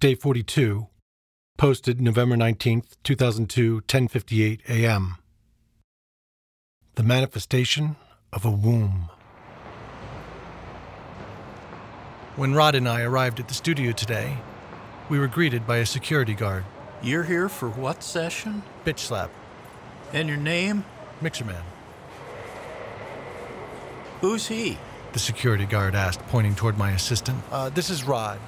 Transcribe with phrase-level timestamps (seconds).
[0.00, 0.86] Day 42.
[1.58, 5.16] Posted November 19th, 2002, 10:58 a.m.
[6.94, 7.96] The manifestation
[8.32, 9.10] of a womb.
[12.34, 14.38] When Rod and I arrived at the studio today,
[15.10, 16.64] we were greeted by a security guard.
[17.02, 18.62] You're here for what session?
[18.86, 19.30] Bitch slap.
[20.14, 20.86] And your name?
[21.20, 21.64] Mixerman.
[24.22, 24.78] Who's he?
[25.12, 27.44] The security guard asked, pointing toward my assistant.
[27.52, 28.38] Uh, this is Rod.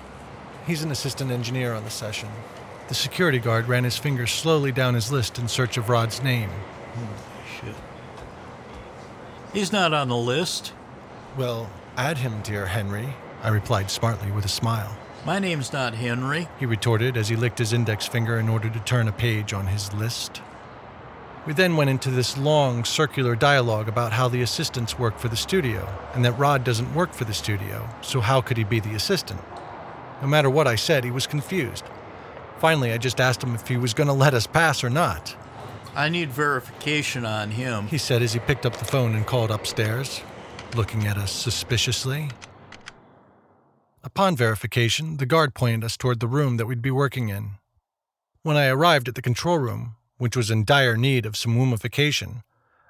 [0.66, 2.28] He's an assistant engineer on the session.
[2.88, 6.50] The security guard ran his fingers slowly down his list in search of Rod's name.
[7.60, 7.74] Shit.
[9.52, 10.72] He's not on the list.
[11.36, 14.96] Well, add him, dear Henry, I replied smartly with a smile.
[15.24, 16.48] My name's not Henry.
[16.58, 19.66] He retorted as he licked his index finger in order to turn a page on
[19.66, 20.42] his list.
[21.46, 25.36] We then went into this long, circular dialogue about how the assistants work for the
[25.36, 28.94] studio, and that Rod doesn't work for the studio, so how could he be the
[28.94, 29.40] assistant?
[30.22, 31.84] No matter what I said, he was confused.
[32.58, 35.36] Finally, I just asked him if he was going to let us pass or not.
[35.96, 37.88] I need verification on him.
[37.88, 40.22] He said as he picked up the phone and called upstairs,
[40.76, 42.30] looking at us suspiciously.
[44.04, 47.58] Upon verification, the guard pointed us toward the room that we'd be working in.
[48.42, 52.42] When I arrived at the control room, which was in dire need of some wombification,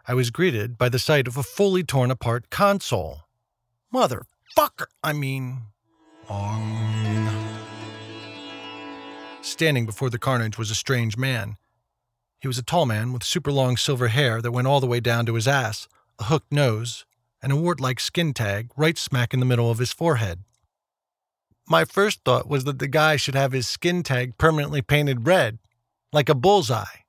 [0.07, 3.23] I was greeted by the sight of a fully torn apart console.
[3.93, 4.87] Motherfucker!
[5.03, 5.63] I mean.
[9.41, 11.57] Standing before the carnage was a strange man.
[12.41, 15.01] He was a tall man with super long silver hair that went all the way
[15.01, 17.05] down to his ass, a hooked nose,
[17.43, 20.41] and a wart like skin tag right smack in the middle of his forehead.
[21.69, 25.59] My first thought was that the guy should have his skin tag permanently painted red,
[26.13, 27.03] like a bullseye.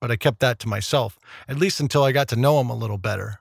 [0.00, 1.18] But I kept that to myself,
[1.48, 3.40] at least until I got to know him a little better.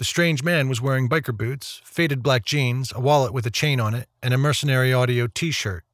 [0.00, 3.78] The strange man was wearing biker boots, faded black jeans, a wallet with a chain
[3.78, 5.84] on it, and a Mercenary Audio t shirt.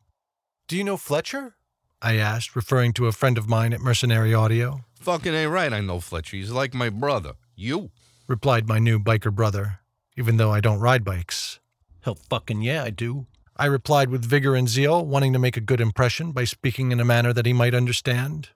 [0.68, 1.56] Do you know Fletcher?
[2.00, 4.84] I asked, referring to a friend of mine at Mercenary Audio.
[5.00, 6.36] Fucking ain't right, I know Fletcher.
[6.36, 7.32] He's like my brother.
[7.56, 7.90] You?
[8.28, 9.80] replied my new biker brother,
[10.16, 11.58] even though I don't ride bikes.
[12.02, 13.26] Hell fucking yeah, I do.
[13.56, 17.00] I replied with vigor and zeal, wanting to make a good impression by speaking in
[17.00, 18.50] a manner that he might understand.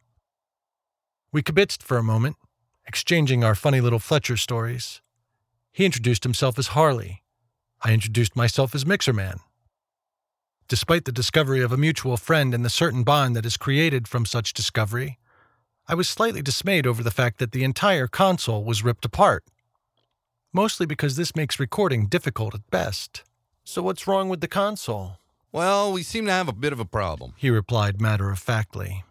[1.32, 2.36] We kibitzed for a moment,
[2.86, 5.00] exchanging our funny little Fletcher stories.
[5.72, 7.22] He introduced himself as Harley.
[7.82, 9.40] I introduced myself as Mixerman.
[10.68, 14.24] Despite the discovery of a mutual friend and the certain bond that is created from
[14.24, 15.18] such discovery,
[15.88, 19.44] I was slightly dismayed over the fact that the entire console was ripped apart.
[20.52, 23.24] Mostly because this makes recording difficult at best.
[23.64, 25.16] So, what's wrong with the console?
[25.52, 27.34] Well, we seem to have a bit of a problem.
[27.36, 29.04] He replied matter of factly.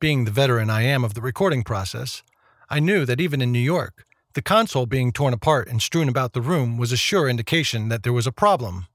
[0.00, 2.22] Being the veteran I am of the recording process,
[2.68, 4.04] I knew that even in New York,
[4.38, 8.04] the console being torn apart and strewn about the room was a sure indication that
[8.04, 8.86] there was a problem.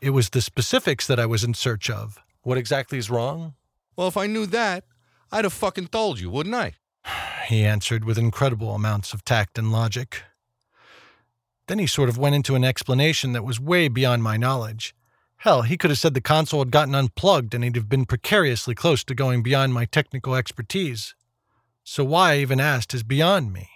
[0.00, 2.20] It was the specifics that I was in search of.
[2.42, 3.54] What exactly is wrong?
[3.96, 4.84] Well, if I knew that,
[5.32, 6.74] I'd have fucking told you, wouldn't I?
[7.48, 10.22] He answered with incredible amounts of tact and logic.
[11.66, 14.94] Then he sort of went into an explanation that was way beyond my knowledge.
[15.38, 18.76] Hell, he could have said the console had gotten unplugged and he'd have been precariously
[18.76, 21.16] close to going beyond my technical expertise.
[21.82, 23.70] So why I even asked is beyond me.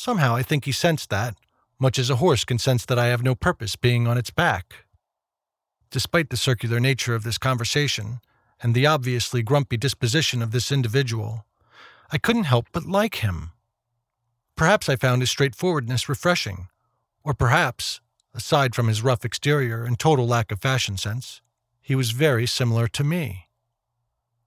[0.00, 1.34] Somehow I think he sensed that,
[1.80, 4.84] much as a horse can sense that I have no purpose being on its back.
[5.90, 8.20] Despite the circular nature of this conversation,
[8.62, 11.46] and the obviously grumpy disposition of this individual,
[12.12, 13.50] I couldn't help but like him.
[14.54, 16.68] Perhaps I found his straightforwardness refreshing,
[17.24, 18.00] or perhaps,
[18.32, 21.42] aside from his rough exterior and total lack of fashion sense,
[21.82, 23.48] he was very similar to me.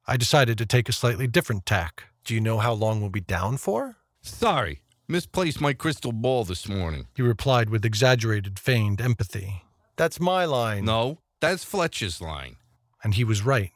[0.08, 2.06] I decided to take a slightly different tack.
[2.24, 3.98] Do you know how long we'll be down for?
[4.22, 4.81] Sorry,
[5.12, 7.08] misplaced my crystal ball this morning.
[7.16, 9.64] He replied with exaggerated, feigned empathy.
[9.98, 10.86] That's my line.
[10.86, 12.56] No, that's Fletcher's line.
[13.04, 13.72] And he was right.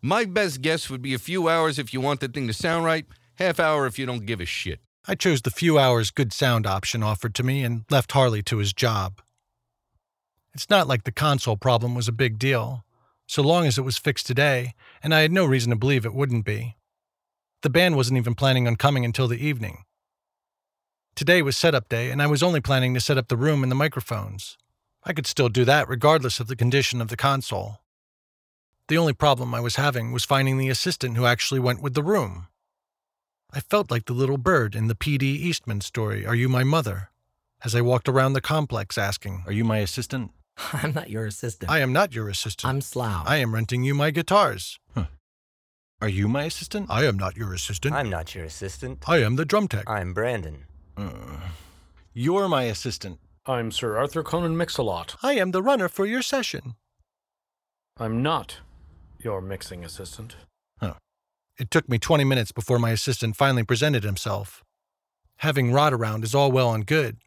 [0.00, 2.84] My best guess would be a few hours if you want the thing to sound
[2.84, 4.80] right, half hour if you don't give a shit.
[5.06, 8.58] I chose the few hours good sound option offered to me and left Harley to
[8.58, 9.20] his job.
[10.54, 12.84] It's not like the console problem was a big deal,
[13.26, 16.14] so long as it was fixed today, and I had no reason to believe it
[16.14, 16.76] wouldn't be.
[17.62, 19.84] The band wasn't even planning on coming until the evening.
[21.14, 23.70] Today was setup day, and I was only planning to set up the room and
[23.70, 24.58] the microphones.
[25.04, 27.78] I could still do that regardless of the condition of the console.
[28.88, 32.02] The only problem I was having was finding the assistant who actually went with the
[32.02, 32.48] room.
[33.52, 35.24] I felt like the little bird in the P.D.
[35.26, 37.10] Eastman story, Are You My Mother?
[37.64, 40.32] as I walked around the complex asking, Are you my assistant?
[40.72, 41.70] I'm not your assistant.
[41.70, 42.68] I am not your assistant.
[42.68, 43.22] I'm Slau.
[43.24, 44.78] I am renting you my guitars.
[46.00, 46.88] Are you my assistant?
[46.90, 47.94] I am not your assistant.
[47.94, 49.08] I'm not your assistant.
[49.08, 49.88] I am the drum tech.
[49.88, 50.64] I'm Brandon.
[52.12, 53.18] You're my assistant.
[53.46, 55.16] I'm Sir Arthur Conan Mixallot.
[55.22, 56.74] I am the runner for your session.
[57.98, 58.58] I'm not
[59.18, 60.36] your mixing assistant.
[61.56, 64.64] It took me 20 minutes before my assistant finally presented himself.
[65.38, 67.18] Having Rod around is all well and good,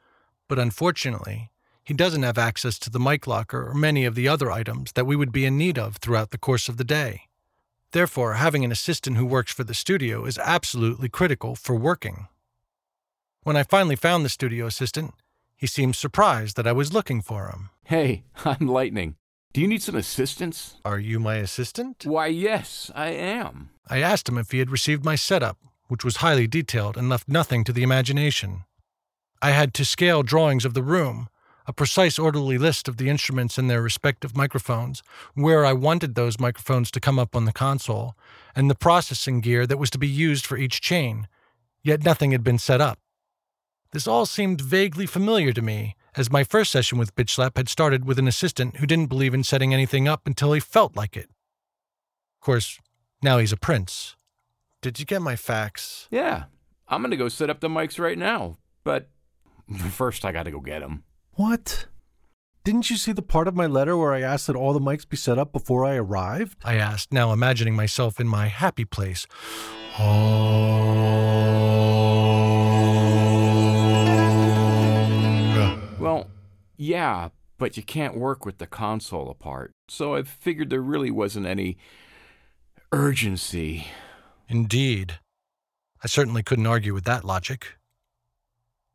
[0.50, 1.50] but unfortunately,
[1.84, 5.06] he doesn't have access to the mic locker or many of the other items that
[5.06, 7.22] we would be in need of throughout the course of the day.
[7.92, 12.28] Therefore, having an assistant who works for the studio is absolutely critical for working.
[13.48, 15.14] When I finally found the studio assistant,
[15.56, 17.70] he seemed surprised that I was looking for him.
[17.86, 19.16] Hey, I'm Lightning.
[19.54, 20.76] Do you need some assistance?
[20.84, 22.06] Are you my assistant?
[22.06, 23.70] Why, yes, I am.
[23.88, 25.58] I asked him if he had received my setup,
[25.88, 28.66] which was highly detailed and left nothing to the imagination.
[29.42, 31.30] I had to scale drawings of the room,
[31.66, 35.04] a precise orderly list of the instruments and their respective microphones,
[35.36, 38.18] where I wanted those microphones to come up on the console,
[38.58, 41.30] and the processing gear that was to be used for each chain,
[41.82, 43.00] yet nothing had been set up.
[43.92, 47.70] This all seemed vaguely familiar to me, as my first session with Bitch Slap had
[47.70, 51.16] started with an assistant who didn't believe in setting anything up until he felt like
[51.16, 51.30] it.
[52.36, 52.80] Of course,
[53.24, 54.16] now he's a prince.
[54.82, 56.08] Did you get my fax?
[56.12, 56.46] Yeah,
[56.88, 59.10] I'm gonna go set up the mics right now, but
[59.92, 61.04] first I gotta go get them.
[61.34, 61.88] What?
[62.66, 65.08] Didn't you see the part of my letter where I asked that all the mics
[65.08, 66.58] be set up before I arrived?
[66.66, 69.26] I asked, now imagining myself in my happy place.
[69.98, 71.67] Oh.
[76.78, 81.48] Yeah, but you can't work with the console apart, so I figured there really wasn't
[81.48, 81.78] any
[82.92, 83.88] urgency.
[84.48, 85.20] Indeed.
[86.04, 87.76] I certainly couldn't argue with that logic.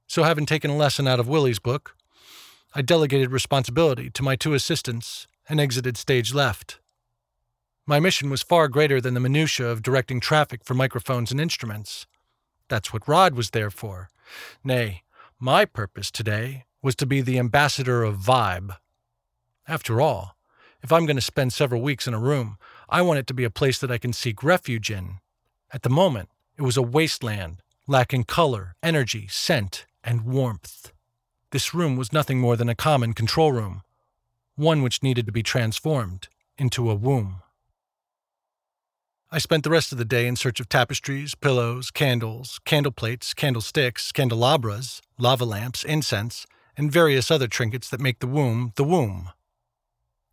[0.06, 1.96] So, having taken a lesson out of Willie's book,
[2.74, 6.78] I delegated responsibility to my two assistants and exited stage left.
[7.86, 12.06] My mission was far greater than the minutiae of directing traffic for microphones and instruments.
[12.68, 14.10] That's what Rod was there for.
[14.62, 15.02] Nay,
[15.40, 18.76] my purpose today was to be the ambassador of vibe.
[19.68, 20.36] After all,
[20.82, 22.58] if I'm going to spend several weeks in a room,
[22.88, 25.18] I want it to be a place that I can seek refuge in.
[25.72, 30.92] At the moment, it was a wasteland, lacking color, energy, scent, and warmth.
[31.52, 33.82] This room was nothing more than a common control room,
[34.56, 36.28] one which needed to be transformed
[36.58, 37.42] into a womb.
[39.30, 43.32] I spent the rest of the day in search of tapestries, pillows, candles, candle plates,
[43.32, 46.46] candlesticks, candelabras, lava lamps, incense,
[46.76, 49.30] and various other trinkets that make the womb the womb.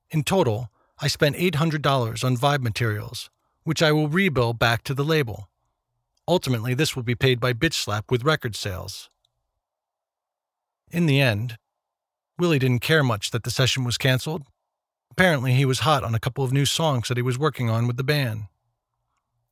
[0.10, 0.70] In total,
[1.00, 3.30] I spent $800 on Vibe materials,
[3.64, 5.50] which I will rebill back to the label.
[6.28, 9.10] Ultimately, this will be paid by Bitch Slap with record sales.
[10.92, 11.58] In the end,
[12.38, 14.44] Willie didn't care much that the session was canceled.
[15.12, 17.88] Apparently, he was hot on a couple of new songs that he was working on
[17.88, 18.44] with the band.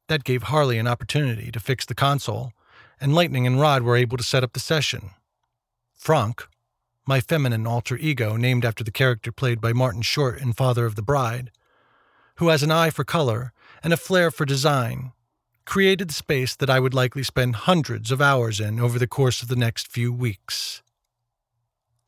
[0.07, 2.53] That gave Harley an opportunity to fix the console,
[2.99, 5.11] and Lightning and Rod were able to set up the session.
[5.93, 6.47] Franck,
[7.07, 10.95] my feminine alter ego named after the character played by Martin Short in Father of
[10.95, 11.51] the Bride,
[12.35, 15.13] who has an eye for color and a flair for design,
[15.65, 19.41] created the space that I would likely spend hundreds of hours in over the course
[19.41, 20.83] of the next few weeks.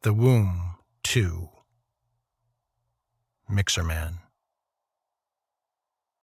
[0.01, 1.49] The Womb 2.
[3.49, 4.19] Mixerman.